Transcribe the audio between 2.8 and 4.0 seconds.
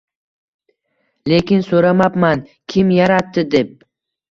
yaratdi?!”– deb.